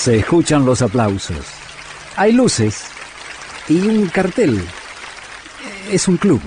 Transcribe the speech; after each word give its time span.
Se 0.00 0.16
escuchan 0.16 0.64
los 0.64 0.80
aplausos. 0.80 1.44
Hay 2.16 2.32
luces 2.32 2.86
y 3.68 3.86
un 3.86 4.08
cartel. 4.08 4.66
Es 5.90 6.08
un 6.08 6.16
club. 6.16 6.40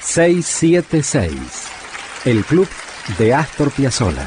676. 0.00 1.32
El 2.24 2.44
club 2.44 2.66
de 3.18 3.34
Astor 3.34 3.70
Piazzolla. 3.70 4.26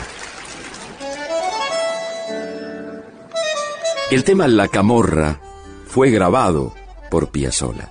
El 4.09 4.24
tema 4.24 4.48
La 4.48 4.70
Camorra 4.70 5.42
fue 5.86 6.10
grabado 6.10 6.74
por 7.12 7.28
Piazzolla. 7.28 7.90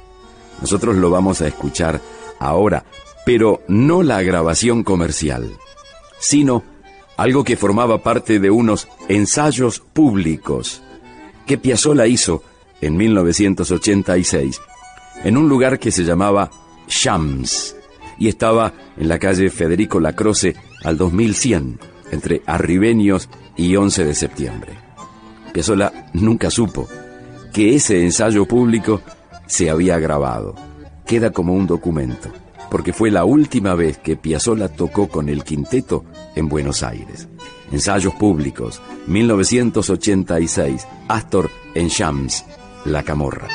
Nosotros 0.62 0.96
lo 0.96 1.10
vamos 1.10 1.42
a 1.42 1.48
escuchar 1.48 2.00
ahora, 2.38 2.86
pero 3.26 3.60
no 3.68 4.02
la 4.02 4.22
grabación 4.22 4.82
comercial, 4.82 5.50
sino 6.20 6.71
algo 7.16 7.44
que 7.44 7.56
formaba 7.56 7.98
parte 7.98 8.38
de 8.38 8.50
unos 8.50 8.88
ensayos 9.08 9.80
públicos 9.80 10.82
que 11.46 11.58
Piazzolla 11.58 12.06
hizo 12.06 12.42
en 12.80 12.96
1986 12.96 14.60
en 15.24 15.36
un 15.36 15.48
lugar 15.48 15.78
que 15.78 15.90
se 15.90 16.04
llamaba 16.04 16.50
Shams 16.88 17.76
y 18.18 18.28
estaba 18.28 18.72
en 18.96 19.08
la 19.08 19.18
calle 19.18 19.50
Federico 19.50 20.00
Lacroce 20.00 20.54
al 20.84 20.96
2100 20.96 21.78
entre 22.10 22.42
Arribeños 22.46 23.28
y 23.56 23.76
11 23.76 24.04
de 24.04 24.14
septiembre. 24.14 24.72
Piazzolla 25.52 26.10
nunca 26.12 26.50
supo 26.50 26.88
que 27.52 27.74
ese 27.74 28.02
ensayo 28.02 28.46
público 28.46 29.02
se 29.46 29.70
había 29.70 29.98
grabado. 29.98 30.54
Queda 31.06 31.30
como 31.30 31.52
un 31.52 31.66
documento, 31.66 32.30
porque 32.70 32.92
fue 32.92 33.10
la 33.10 33.24
última 33.24 33.74
vez 33.74 33.98
que 33.98 34.16
Piazzolla 34.16 34.68
tocó 34.68 35.08
con 35.08 35.28
el 35.28 35.44
quinteto 35.44 36.04
en 36.34 36.48
Buenos 36.48 36.82
Aires. 36.82 37.28
Ensayos 37.70 38.14
públicos, 38.14 38.80
1986, 39.06 40.86
Astor 41.08 41.50
en 41.74 41.88
Shams, 41.88 42.44
La 42.84 43.02
Camorra. 43.02 43.48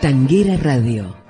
Tanguera 0.00 0.58
Radio 0.58 1.25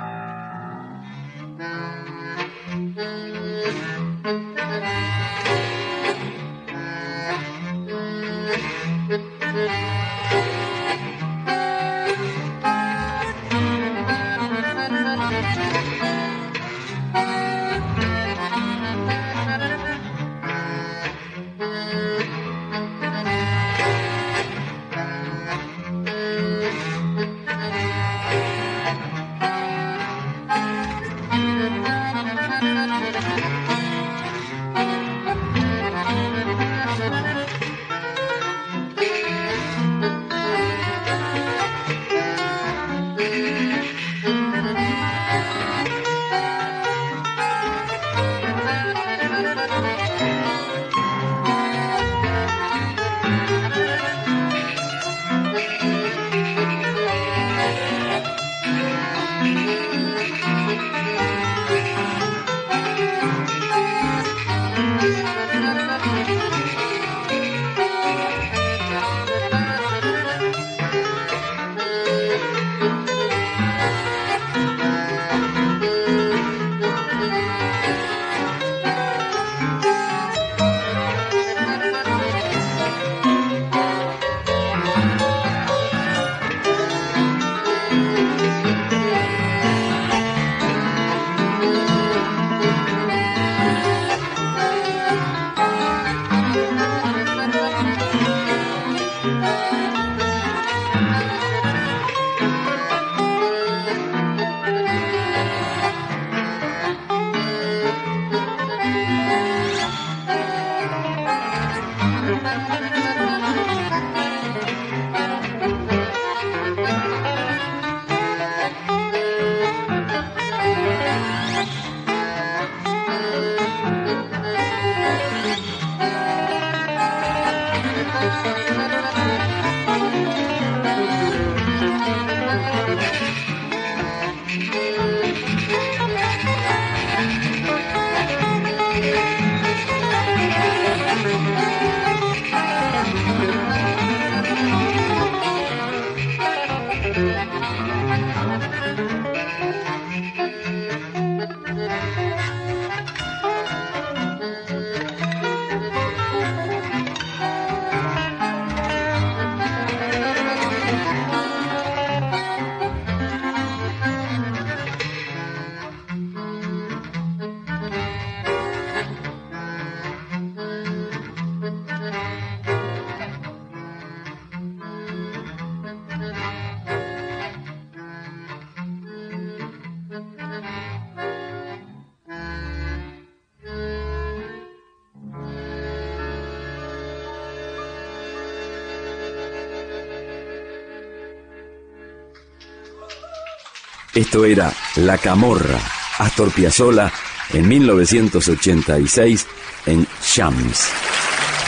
Esto 194.17 194.47
era 194.47 194.73
La 194.95 195.19
Camorra, 195.19 195.79
Astor 196.17 196.51
Piazzolla, 196.51 197.13
en 197.53 197.69
1986 197.69 199.47
en 199.85 200.07
Shams. 200.25 200.89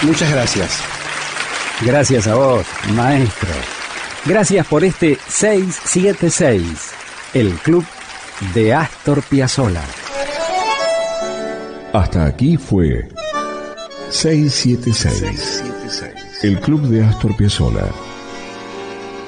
Muchas 0.00 0.30
gracias. 0.30 0.80
Gracias 1.82 2.26
a 2.26 2.36
vos, 2.36 2.66
maestro. 2.94 3.50
Gracias 4.24 4.66
por 4.66 4.82
este 4.82 5.18
676, 5.28 6.64
el 7.34 7.52
club 7.56 7.84
de 8.54 8.72
Astor 8.72 9.22
Piazzolla. 9.24 9.84
Hasta 11.92 12.24
aquí 12.24 12.56
fue 12.56 13.10
676, 14.08 15.64
el 16.44 16.58
club 16.60 16.80
de 16.88 17.04
Astor 17.04 17.36
Piazzolla. 17.36 17.88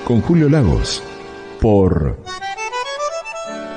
Con 0.07 0.23
Julio 0.23 0.49
Lagos, 0.49 1.03
por 1.61 2.19